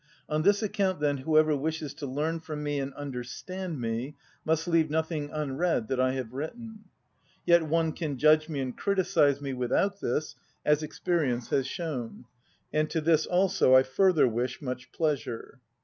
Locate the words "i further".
13.75-14.27